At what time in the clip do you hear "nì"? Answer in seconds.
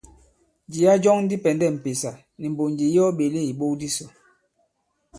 2.39-2.45